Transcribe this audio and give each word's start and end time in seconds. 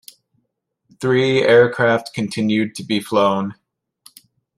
Three 0.99 1.43
aircraft 1.43 2.11
continued 2.15 2.73
to 2.73 2.83
be 2.83 3.01
flown. 3.01 3.53